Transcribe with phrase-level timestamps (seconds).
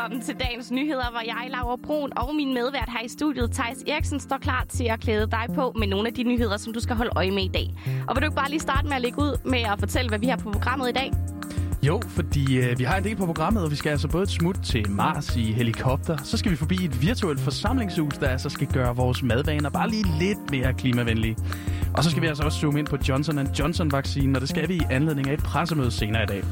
[0.00, 3.84] velkommen til dagens nyheder, hvor jeg, Laura Brun og min medvært her i studiet, Thijs
[3.86, 6.80] Eriksen, står klar til at klæde dig på med nogle af de nyheder, som du
[6.80, 7.74] skal holde øje med i dag.
[8.08, 10.18] Og vil du ikke bare lige starte med at lægge ud med at fortælle, hvad
[10.18, 11.12] vi har på programmet i dag?
[11.82, 14.30] Jo, fordi øh, vi har en del på programmet, og vi skal altså både et
[14.30, 18.66] smut til Mars i helikopter, så skal vi forbi et virtuelt forsamlingshus, der altså skal
[18.66, 21.36] gøre vores madvaner bare lige lidt mere klimavenlige.
[21.94, 24.74] Og så skal vi altså også zoome ind på Johnson Johnson-vaccinen, og det skal vi
[24.74, 26.44] i anledning af et pressemøde senere i dag.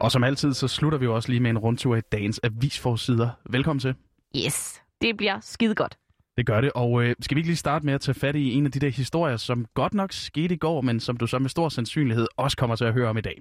[0.00, 3.30] Og som altid, så slutter vi jo også lige med en rundtur i dagens avisforsider.
[3.50, 3.94] Velkommen til.
[4.36, 5.98] Yes, det bliver skide godt.
[6.36, 8.52] Det gør det, og øh, skal vi ikke lige starte med at tage fat i
[8.52, 11.38] en af de der historier, som godt nok skete i går, men som du så
[11.38, 13.40] med stor sandsynlighed også kommer til at høre om i dag.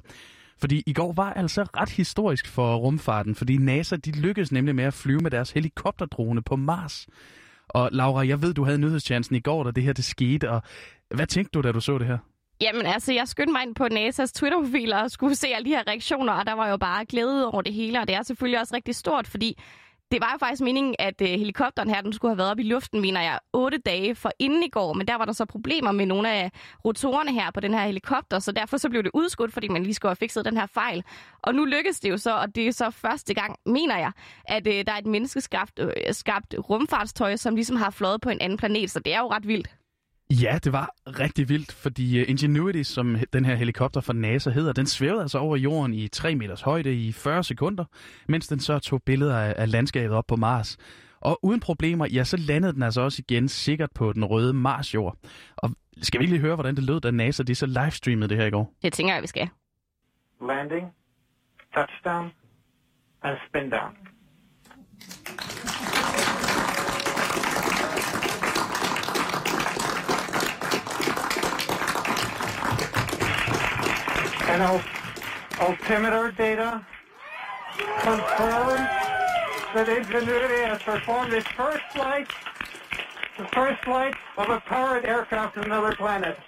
[0.59, 4.83] Fordi i går var altså ret historisk for rumfarten, fordi NASA de lykkedes nemlig med
[4.83, 7.07] at flyve med deres helikopterdrone på Mars.
[7.67, 10.61] Og Laura, jeg ved, du havde nyhedschancen i går, da det her det skete, og
[11.15, 12.17] hvad tænkte du, da du så det her?
[12.61, 15.83] Jamen altså, jeg skyndte mig ind på NASA's Twitter-profil og skulle se alle de her
[15.87, 18.75] reaktioner, og der var jo bare glæde over det hele, og det er selvfølgelig også
[18.75, 19.57] rigtig stort, fordi
[20.11, 22.63] det var jo faktisk meningen, at øh, helikopteren her, den skulle have været op i
[22.63, 24.93] luften, mener jeg, otte dage for inden i går.
[24.93, 26.51] Men der var der så problemer med nogle af
[26.85, 29.93] rotorerne her på den her helikopter, så derfor så blev det udskudt, fordi man lige
[29.93, 31.03] skulle have fikset den her fejl.
[31.41, 34.11] Og nu lykkedes det jo så, og det er så første gang, mener jeg,
[34.45, 38.41] at øh, der er et menneskeskabt øh, skabt rumfartstøj, som ligesom har fløjet på en
[38.41, 39.76] anden planet, så det er jo ret vildt.
[40.29, 44.73] Ja, det var rigtig vildt, fordi øh, Ingenuity, som den her helikopter fra NASA hedder,
[44.73, 47.85] den svævede altså over jorden i 3 meters højde i 40 sekunder,
[48.27, 50.77] mens den så tog billeder af landskabet op på Mars.
[51.19, 55.17] Og uden problemer, ja, så landede den altså også igen sikkert på den røde Mars-jord.
[55.57, 58.45] Og skal vi lige høre, hvordan det lød, da NASA de så livestreamede det her
[58.45, 58.73] i går?
[58.81, 59.49] Det tænker jeg, vi skal.
[60.41, 60.87] Landing,
[61.73, 62.31] touchdown,
[63.23, 64.16] and spin down.
[74.57, 74.81] And
[75.59, 76.83] altimeter data
[77.99, 78.89] confirms
[79.75, 82.27] that Ingenuity has performed its first flight,
[83.37, 86.39] the first flight of a powered aircraft to another planet.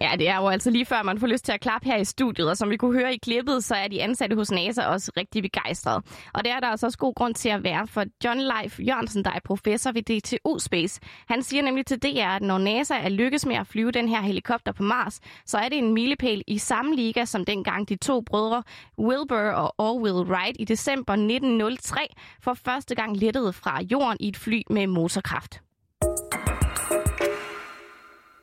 [0.00, 2.04] Ja, det er jo altså lige før, man får lyst til at klappe her i
[2.04, 5.12] studiet, og som vi kunne høre i klippet, så er de ansatte hos NASA også
[5.16, 6.02] rigtig begejstrede.
[6.34, 9.24] Og det er der altså også god grund til at være, for John Leif Jørgensen,
[9.24, 13.08] der er professor ved DTU Space, han siger nemlig til DR, at når NASA er
[13.08, 16.58] lykkes med at flyve den her helikopter på Mars, så er det en milepæl i
[16.58, 18.62] samme liga som dengang de to brødre
[18.98, 22.00] Wilbur og Orville Wright i december 1903
[22.42, 25.60] for første gang lettede fra jorden i et fly med motorkraft.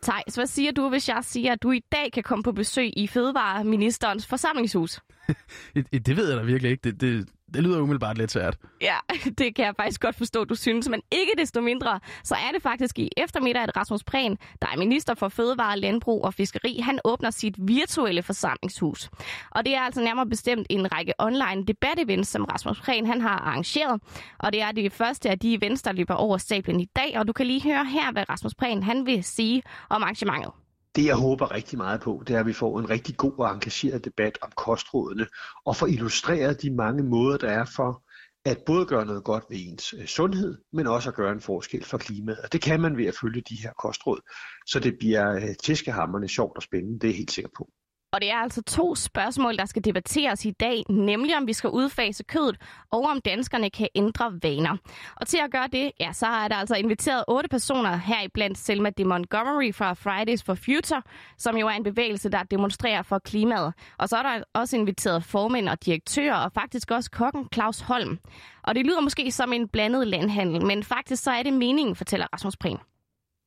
[0.06, 2.98] Thijs, hvad siger du, hvis jeg siger, at du i dag kan komme på besøg
[2.98, 5.00] i Fødevareministerens forsamlingshus?
[6.06, 6.82] det ved jeg da virkelig ikke.
[6.84, 8.58] Det, det, det lyder umiddelbart lidt svært.
[8.82, 8.96] Ja,
[9.38, 10.90] det kan jeg faktisk godt forstå, du synes.
[10.90, 14.78] Men ikke desto mindre, så er det faktisk i eftermiddag, at Rasmus Prehn, der er
[14.78, 19.10] minister for Fødevare, Landbrug og Fiskeri, han åbner sit virtuelle forsamlingshus.
[19.52, 23.40] Og det er altså nærmere bestemt en række online debatevents, som Rasmus Prehn han har
[23.40, 24.02] arrangeret.
[24.40, 27.20] Og det er det første af de events, der løber over stablen i dag.
[27.20, 30.52] Og du kan lige høre her, hvad Rasmus Prehn han vil sige om arrangementet.
[30.96, 33.54] Det, jeg håber rigtig meget på, det er, at vi får en rigtig god og
[33.54, 35.28] engageret debat om kostrådene,
[35.66, 38.04] og får illustreret de mange måder, der er for
[38.46, 41.84] at både gøre noget godt ved ens øh, sundhed, men også at gøre en forskel
[41.84, 42.40] for klimaet.
[42.40, 44.20] Og det kan man ved at følge de her kostråd,
[44.66, 47.70] så det bliver øh, tæskehammerne sjovt og spændende, det er jeg helt sikker på.
[48.14, 51.70] Og det er altså to spørgsmål, der skal debatteres i dag, nemlig om vi skal
[51.70, 52.58] udfase kødet,
[52.92, 54.78] og om danskerne kan ændre vaner.
[55.16, 58.28] Og til at gøre det, ja, så er der altså inviteret otte personer her i
[58.34, 61.02] blandt Selma de Montgomery fra Fridays for Future,
[61.38, 63.74] som jo er en bevægelse, der demonstrerer for klimaet.
[63.98, 68.20] Og så er der også inviteret formænd og direktører, og faktisk også kokken Claus Holm.
[68.64, 72.28] Og det lyder måske som en blandet landhandel, men faktisk så er det meningen, fortæller
[72.34, 72.78] Rasmus Prehn.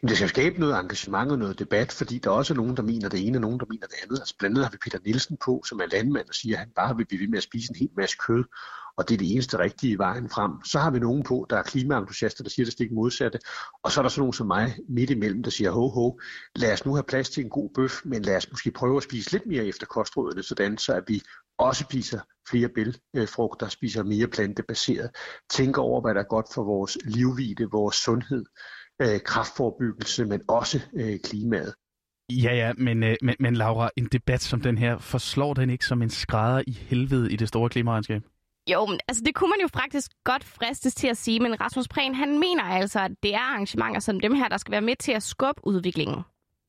[0.03, 3.09] Det skal skabe noget engagement og noget debat, fordi der også er nogen, der mener
[3.09, 4.19] det ene, og nogen, der mener det andet.
[4.19, 6.71] Altså blandt andet har vi Peter Nielsen på, som er landmand og siger, at han
[6.77, 8.45] bare vil blive ved med at spise en hel masse kød,
[8.97, 10.53] og det er det eneste rigtige vejen frem.
[10.65, 13.39] Så har vi nogen på, der er klimaentusiaster, der siger det stik modsatte,
[13.83, 16.21] og så er der så nogen som mig midt imellem, der siger, ho ho,
[16.57, 19.03] lad os nu have plads til en god bøf, men lad os måske prøve at
[19.03, 21.23] spise lidt mere efter kostrådene, sådan så at vi
[21.59, 22.21] også spiser
[22.51, 25.11] flere bælfrugter, spiser mere plantebaseret,
[25.51, 28.45] tænker over, hvad der er godt for vores livvide, vores sundhed,
[29.03, 31.75] øh, kraftforebyggelse, men også øh, klimaet.
[32.33, 35.87] Ja, ja, men, øh, men, men Laura, en debat som den her, forslår den ikke
[35.87, 38.23] som en skrædder i helvede i det store klimaregnskab?
[38.73, 41.89] Jo, men altså det kunne man jo faktisk godt fristes til at sige, men Rasmus
[41.89, 44.97] Prehn, han mener altså, at det er arrangementer som dem her, der skal være med
[44.97, 46.23] til at skubbe udviklingen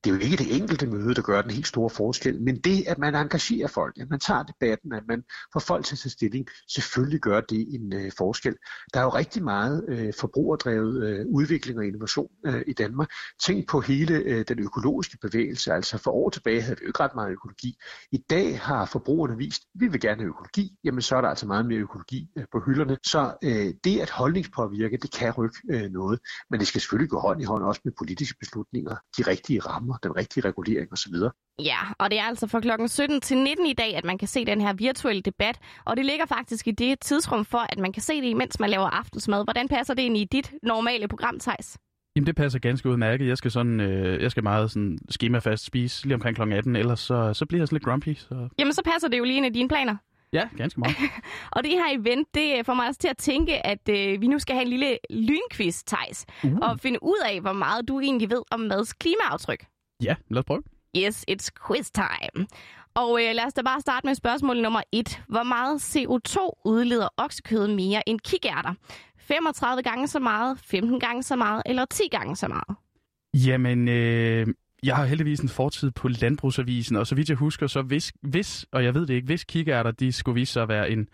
[0.04, 2.84] det er jo ikke det enkelte møde, der gør den helt store forskel, men det,
[2.88, 6.10] at man engagerer folk, at man tager debatten, at man får folk til at tage
[6.10, 8.56] stilling, selvfølgelig gør det en øh, forskel.
[8.94, 13.10] Der er jo rigtig meget øh, forbrugerdrevet øh, udvikling og innovation øh, i Danmark.
[13.42, 15.72] Tænk på hele øh, den økologiske bevægelse.
[15.72, 17.76] Altså for år tilbage havde vi jo ikke ret meget økologi.
[18.12, 20.76] I dag har forbrugerne vist, at vi vil gerne have økologi.
[20.84, 22.96] Jamen så er der altså meget mere økologi øh, på hylderne.
[23.02, 26.20] Så øh, det at holdningspåvirke, det kan rykke øh, noget.
[26.50, 29.89] Men det skal selvfølgelig gå hånd i hånd også med politiske beslutninger, de rigtige rammer,
[30.02, 31.14] den rigtige regulering osv.
[31.58, 34.28] Ja, og det er altså fra klokken 17 til 19 i dag, at man kan
[34.28, 35.58] se den her virtuelle debat.
[35.84, 38.70] Og det ligger faktisk i det tidsrum for, at man kan se det, imens man
[38.70, 39.44] laver aftensmad.
[39.44, 41.78] Hvordan passer det ind i dit normale program, Thijs?
[42.16, 43.28] Jamen, det passer ganske udmærket.
[43.28, 46.52] Jeg skal, sådan, øh, jeg skal meget sådan skemafast spise lige omkring kl.
[46.52, 48.14] 18, ellers så, så bliver jeg sådan lidt grumpy.
[48.14, 48.48] Så...
[48.58, 49.96] Jamen, så passer det jo lige ind i dine planer.
[50.32, 50.96] Ja, ganske meget.
[51.56, 54.38] og det her event, det får mig også til at tænke, at øh, vi nu
[54.38, 56.58] skal have en lille lynquiz, Thijs, uh.
[56.62, 59.64] og finde ud af, hvor meget du egentlig ved om mads klimaaftryk.
[60.02, 60.62] Ja, lad os prøve.
[60.96, 62.46] Yes, it's quiz time.
[62.94, 65.22] Og øh, lad os da bare starte med spørgsmål nummer et.
[65.28, 68.74] Hvor meget CO2 udleder oksekød mere end kikærter?
[69.18, 72.76] 35 gange så meget, 15 gange så meget eller 10 gange så meget?
[73.34, 74.46] Jamen, øh,
[74.82, 78.66] jeg har heldigvis en fortid på Landbrugsavisen, og så vidt jeg husker, så hvis, hvis
[78.72, 81.08] og jeg ved det ikke, hvis kikærter, de skulle vise sig at være en,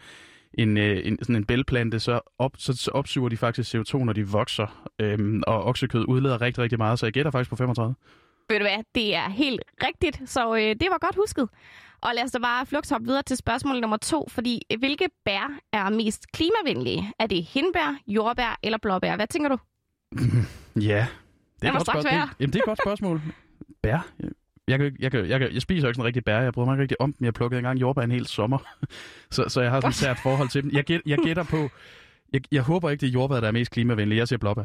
[0.55, 4.12] en, øh, en, sådan en bælplante, så, op, så, så opsuger de faktisk CO2, når
[4.12, 7.94] de vokser, øhm, og oksekød udleder rigtig, rigtig meget, så jeg gætter faktisk på 35.
[8.49, 11.49] Ved du hvad, det er helt rigtigt, så øh, det var godt husket.
[12.01, 15.91] Og lad os da bare flugthoppe videre til spørgsmål nummer to, fordi hvilke bær er
[15.91, 17.13] mest klimavenlige?
[17.19, 19.17] Er det hindbær, jordbær eller blåbær?
[19.17, 19.59] Hvad tænker du?
[20.91, 21.07] ja,
[21.63, 22.13] det er, godt spørgsmål.
[22.13, 23.23] Det, jamen, det er et godt spørgsmål.
[23.83, 24.07] bær?
[24.69, 26.41] Jeg, kan, jeg, kan, jeg, kan, jeg spiser jo ikke sådan rigtig bær.
[26.41, 27.25] Jeg bryder mig ikke rigtig om dem.
[27.25, 28.59] Jeg plukkede engang jordbær en hel sommer.
[29.31, 30.71] så, så jeg har sådan et sært forhold til dem.
[30.73, 31.69] Jeg, gæt, jeg gætter på...
[32.33, 34.19] Jeg, jeg håber ikke, det er jordbær, der er mest klimavenlige.
[34.19, 34.63] Jeg siger blåbær.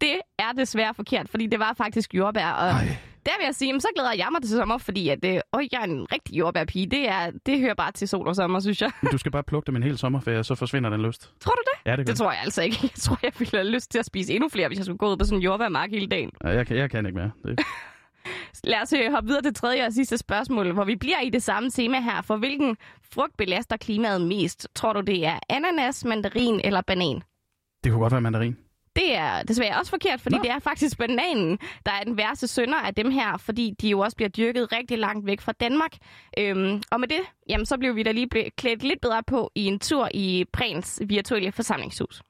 [0.00, 2.50] Det er desværre forkert, fordi det var faktisk jordbær.
[2.50, 2.96] Og Ej.
[3.26, 5.32] Der vil jeg sige, så glæder jeg mig til sommer, fordi at, øh,
[5.72, 6.86] jeg er en rigtig jordbærpige.
[6.86, 8.90] Det, er, det hører bare til sol og sommer, synes jeg.
[9.02, 11.32] Men du skal bare plukke dem en hel sommerferie, så forsvinder den lyst.
[11.40, 11.90] Tror du det?
[11.90, 12.78] Ja, det, det tror jeg altså ikke.
[12.82, 15.10] Jeg tror, jeg ville have lyst til at spise endnu flere, hvis jeg skulle gå
[15.10, 16.30] ud på sådan en jordbærmark hele dagen.
[16.44, 17.30] Ja, jeg, kan, jeg kan ikke mere.
[17.44, 17.60] Det...
[18.64, 21.42] Lad os øh, hoppe videre til tredje og sidste spørgsmål, hvor vi bliver i det
[21.42, 22.22] samme tema her.
[22.22, 22.76] For hvilken
[23.12, 24.68] frugt belaster klimaet mest?
[24.74, 27.22] Tror du, det er ananas, mandarin eller banan?
[27.84, 28.56] Det kunne godt være mandarin.
[28.96, 30.42] Det er desværre også forkert, fordi Nå.
[30.42, 33.98] det er faktisk bananen, der er den værste sønder af dem her, fordi de jo
[33.98, 35.90] også bliver dyrket rigtig langt væk fra Danmark.
[36.38, 39.64] Øhm, og med det, jamen, så blev vi da lige klædt lidt bedre på i
[39.64, 42.22] en tur i Prens virtuelle forsamlingshus.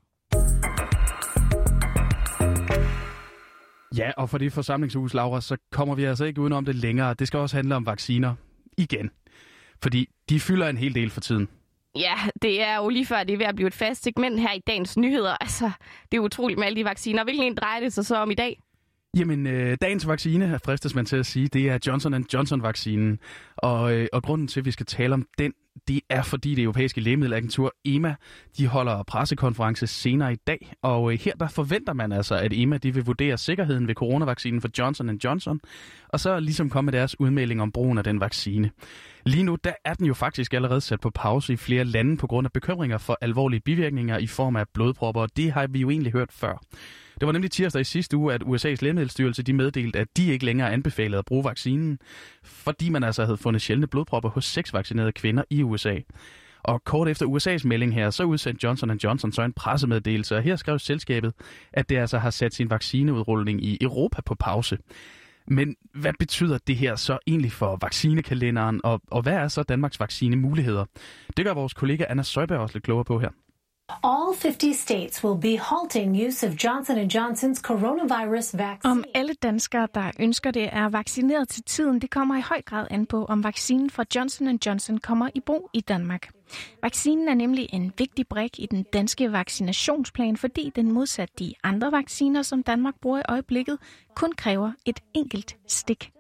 [3.97, 7.15] Ja, og for det forsamlingshus, Laura, så kommer vi altså ikke udenom det længere.
[7.15, 8.35] Det skal også handle om vacciner.
[8.79, 9.11] Igen.
[9.83, 11.49] Fordi de fylder en hel del for tiden.
[11.95, 14.53] Ja, det er jo lige før, det er ved at blive et fast segment her
[14.53, 15.37] i dagens nyheder.
[15.41, 15.71] Altså,
[16.13, 17.25] det er utroligt med alle de vacciner.
[17.25, 18.61] Hvilken en drejer det sig så om i dag?
[19.17, 23.19] Jamen, øh, dagens vaccine, fristes man til at sige, det er Johnson Johnson-vaccinen.
[23.57, 25.53] Og, øh, og grunden til, at vi skal tale om den,
[25.89, 28.15] det er fordi det europæiske lægemiddelagentur EMA,
[28.59, 30.73] de holder pressekonference senere i dag.
[30.83, 34.61] Og øh, her der forventer man altså, at EMA de vil vurdere sikkerheden ved coronavaccinen
[34.61, 35.61] for Johnson Johnson,
[36.09, 38.71] og så ligesom komme med deres udmelding om brugen af den vaccine.
[39.27, 42.27] Lige nu der er den jo faktisk allerede sat på pause i flere lande på
[42.27, 45.91] grund af bekymringer for alvorlige bivirkninger i form af blodpropper, og det har vi jo
[45.91, 46.63] egentlig hørt før.
[47.21, 50.45] Det var nemlig tirsdag i sidste uge, at USA's lægemiddelstyrelse de meddelte, at de ikke
[50.45, 51.99] længere anbefalede at bruge vaccinen,
[52.45, 55.99] fordi man altså havde fundet sjældne blodpropper hos seks vaccinerede kvinder i USA.
[56.63, 60.57] Og kort efter USA's melding her, så udsendte Johnson Johnson så en pressemeddelelse, og her
[60.57, 61.33] skrev selskabet,
[61.73, 64.79] at det altså har sat sin vaccineudrulning i Europa på pause.
[65.47, 70.01] Men hvad betyder det her så egentlig for vaccinekalenderen, og, og hvad er så Danmarks
[70.01, 70.85] vaccinemuligheder?
[71.37, 73.31] Det gør vores kollega Anna Søjberg også lidt klogere på her.
[74.03, 78.91] All 50 states will be halting use of Johnson Johnson's coronavirus vaccine.
[78.93, 82.87] Om alle danskere, der ønsker det, er vaccineret til tiden, det kommer i høj grad
[82.91, 86.29] an på, om vaccinen fra Johnson Johnson kommer i brug i Danmark.
[86.83, 91.93] Vaccinen er nemlig en vigtig brik i den danske vaccinationsplan, fordi den modsat de andre
[91.93, 93.79] vacciner, som Danmark bruger i øjeblikket,
[94.15, 96.11] kun kræver et enkelt stik.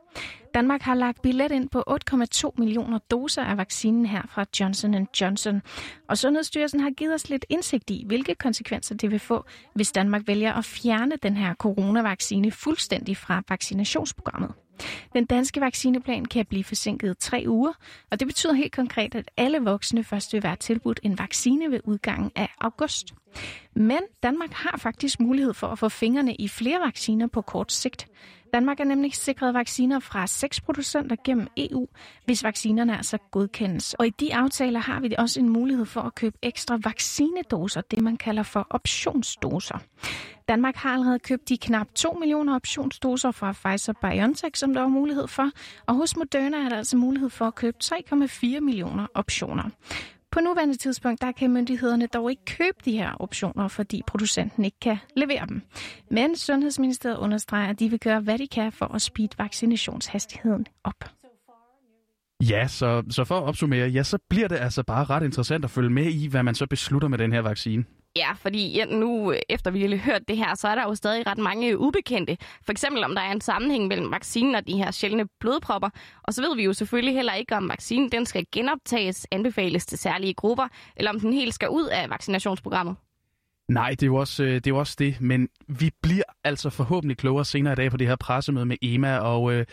[0.55, 5.63] Danmark har lagt billet ind på 8,2 millioner doser af vaccinen her fra Johnson Johnson.
[6.09, 10.23] Og Sundhedsstyrelsen har givet os lidt indsigt i, hvilke konsekvenser det vil få, hvis Danmark
[10.27, 14.53] vælger at fjerne den her coronavaccine fuldstændig fra vaccinationsprogrammet.
[15.13, 17.73] Den danske vaccineplan kan blive forsinket tre uger,
[18.11, 21.81] og det betyder helt konkret, at alle voksne først vil være tilbudt en vaccine ved
[21.85, 23.15] udgangen af august.
[23.75, 28.09] Men Danmark har faktisk mulighed for at få fingrene i flere vacciner på kort sigt.
[28.53, 31.87] Danmark er nemlig sikret vacciner fra seks producenter gennem EU,
[32.25, 33.95] hvis vaccinerne altså godkendes.
[33.95, 38.03] Og i de aftaler har vi også en mulighed for at købe ekstra vaccinedoser, det
[38.03, 39.79] man kalder for optionsdoser.
[40.49, 45.29] Danmark har allerede købt de knap 2 millioner optionsdoser fra Pfizer-BioNTech, som der var mulighed
[45.29, 45.51] for,
[45.87, 49.71] og hos Moderna er der altså mulighed for at købe 3,4 millioner optioner.
[50.33, 54.81] På nuværende tidspunkt der kan myndighederne dog ikke købe de her optioner, fordi producenten ikke
[54.81, 55.63] kan levere dem.
[56.11, 61.05] Men Sundhedsministeriet understreger, at de vil gøre, hvad de kan for at speede vaccinationshastigheden op.
[62.41, 65.71] Ja, så, så for at opsummere, ja, så bliver det altså bare ret interessant at
[65.71, 67.85] følge med i, hvad man så beslutter med den her vaccine.
[68.17, 71.27] Ja, fordi ja, nu efter vi har hørt det her, så er der jo stadig
[71.27, 72.37] ret mange ubekendte.
[72.65, 75.89] For eksempel om der er en sammenhæng mellem vaccinen og de her sjældne blodpropper.
[76.23, 79.99] Og så ved vi jo selvfølgelig heller ikke, om vaccinen den skal genoptages, anbefales til
[79.99, 82.97] særlige grupper, eller om den helt skal ud af vaccinationsprogrammet.
[83.69, 86.71] Nej, det er, jo også, øh, det er jo også det, men vi bliver altså
[86.71, 89.67] forhåbentlig klogere senere i dag på det her pressemøde med EMA, og øh,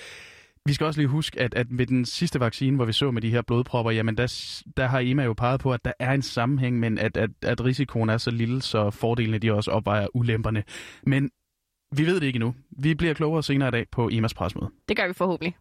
[0.68, 3.22] vi skal også lige huske, at, at med den sidste vaccine, hvor vi så med
[3.22, 6.22] de her blodpropper, jamen der, der har EMA jo peget på, at der er en
[6.22, 10.64] sammenhæng, men at, at, at risikoen er så lille, så fordelene de også opvejer ulemperne.
[11.04, 11.30] Men
[11.96, 12.56] vi ved det ikke endnu.
[12.72, 14.70] Vi bliver klogere senere i dag på EMAs presmøde.
[14.90, 15.56] Det gør vi forhåbentlig.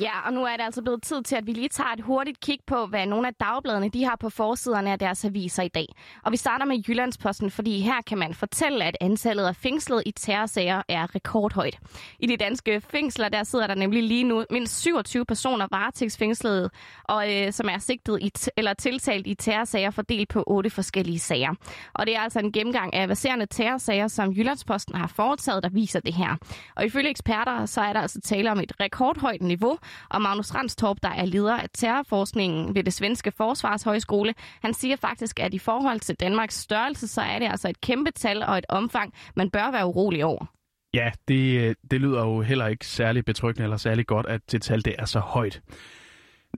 [0.00, 2.40] Ja, og nu er det altså blevet tid til, at vi lige tager et hurtigt
[2.40, 5.86] kig på, hvad nogle af dagbladene de har på forsiderne af deres aviser i dag.
[6.24, 10.10] Og vi starter med Jyllandsposten, fordi her kan man fortælle, at antallet af fængslet i
[10.10, 11.78] terrorsager er rekordhøjt.
[12.18, 16.70] I de danske fængsler, der sidder der nemlig lige nu mindst 27 personer varetægtsfængslede,
[17.04, 21.54] og øh, som er sigtet i eller tiltalt i terrorsager fordelt på otte forskellige sager.
[21.94, 26.00] Og det er altså en gennemgang af baserende terrorsager, som Jyllandsposten har foretaget, der viser
[26.00, 26.36] det her.
[26.76, 29.78] Og ifølge eksperter, så er der altså tale om et rekordhøjt niveau,
[30.08, 35.40] og Magnus Randstorp, der er leder af terrorforskningen ved det svenske forsvarshøjskole, han siger faktisk,
[35.40, 38.66] at i forhold til Danmarks størrelse, så er det altså et kæmpe tal og et
[38.68, 40.46] omfang, man bør være urolig over.
[40.94, 44.62] Ja, det, øh, det lyder jo heller ikke særlig betryggende eller særlig godt, at det
[44.62, 45.60] tal det er så højt.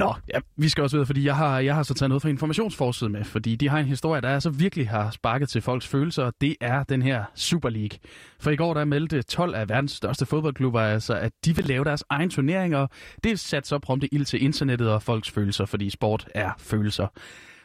[0.00, 2.28] Nå, ja, vi skal også videre, fordi jeg har, jeg har så taget noget fra
[2.28, 6.24] informationsforsiden med, fordi de har en historie, der altså virkelig har sparket til folks følelser,
[6.24, 7.98] og det er den her Super League.
[8.40, 11.84] For i går der meldte 12 af verdens største fodboldklubber altså, at de vil lave
[11.84, 12.88] deres egen turnering, og
[13.24, 17.06] det satte så prompte ild til internettet og folks følelser, fordi sport er følelser.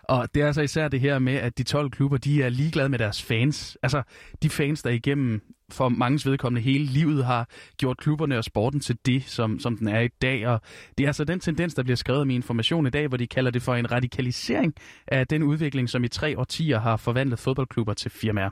[0.03, 2.89] Og det er altså især det her med, at de 12 klubber, de er ligeglade
[2.89, 3.77] med deres fans.
[3.83, 4.03] Altså,
[4.43, 5.41] de fans, der igennem
[5.71, 9.87] for mangens vedkommende hele livet har gjort klubberne og sporten til det, som, som den
[9.87, 10.47] er i dag.
[10.47, 10.61] Og
[10.97, 13.51] det er altså den tendens, der bliver skrevet med information i dag, hvor de kalder
[13.51, 14.73] det for en radikalisering
[15.07, 18.49] af den udvikling, som i tre årtier har forvandlet fodboldklubber til firmaer.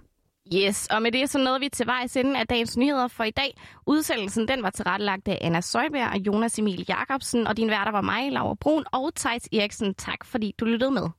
[0.56, 3.32] Yes, og med det så nåede vi til vejs ende af dagens nyheder for i
[3.32, 3.58] dag.
[3.88, 8.02] Udsendelsen den var tilrettelagt af Anna Søjberg og Jonas Emil Jacobsen, og din værter var
[8.02, 9.96] mig, Laura Brun og Tejs Eriksen.
[9.96, 11.10] Tak fordi du lyttede med.